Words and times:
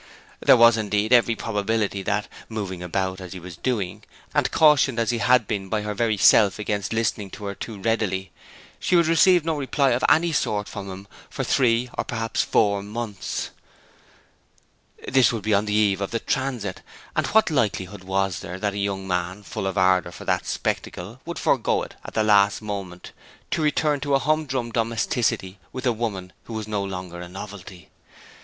There 0.39 0.57
was, 0.57 0.77
indeed, 0.77 1.13
every 1.13 1.35
probability 1.35 2.01
that, 2.01 2.27
moving 2.49 2.81
about 2.81 3.21
as 3.21 3.33
he 3.33 3.39
was 3.39 3.55
doing, 3.55 4.03
and 4.33 4.49
cautioned 4.49 4.97
as 4.97 5.11
he 5.11 5.19
had 5.19 5.45
been 5.45 5.69
by 5.69 5.83
her 5.83 5.93
very 5.93 6.17
self 6.17 6.57
against 6.57 6.91
listening 6.91 7.29
to 7.29 7.45
her 7.45 7.53
too 7.53 7.79
readily, 7.79 8.31
she 8.79 8.95
would 8.95 9.05
receive 9.05 9.45
no 9.45 9.55
reply 9.55 9.91
of 9.91 10.03
any 10.09 10.31
sort 10.31 10.67
from 10.67 10.89
him 10.89 11.07
for 11.29 11.43
three 11.43 11.91
or 11.95 12.03
perhaps 12.03 12.41
four 12.41 12.81
months. 12.81 13.51
This 15.07 15.31
would 15.31 15.43
be 15.43 15.53
on 15.53 15.65
the 15.65 15.75
eve 15.75 16.01
of 16.01 16.09
the 16.09 16.19
Transit; 16.19 16.81
and 17.15 17.27
what 17.27 17.51
likelihood 17.51 18.03
was 18.03 18.39
there 18.39 18.57
that 18.57 18.73
a 18.73 18.79
young 18.79 19.07
man, 19.07 19.43
full 19.43 19.67
of 19.67 19.77
ardour 19.77 20.11
for 20.11 20.25
that 20.25 20.47
spectacle, 20.47 21.21
would 21.25 21.37
forego 21.37 21.83
it 21.83 21.93
at 22.03 22.15
the 22.15 22.23
last 22.23 22.59
moment 22.59 23.11
to 23.51 23.61
return 23.61 23.99
to 23.99 24.15
a 24.15 24.19
humdrum 24.19 24.71
domesticity 24.71 25.59
with 25.71 25.85
a 25.85 25.93
woman 25.93 26.33
who 26.45 26.53
was 26.53 26.67
no 26.67 26.83
longer 26.83 27.21
a 27.21 27.29
novelty? 27.29 27.89